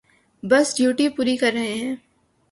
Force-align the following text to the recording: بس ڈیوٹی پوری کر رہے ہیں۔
بس 0.43 0.67
ڈیوٹی 0.77 1.07
پوری 1.15 1.35
کر 1.41 1.51
رہے 1.53 1.73
ہیں۔ 1.73 1.95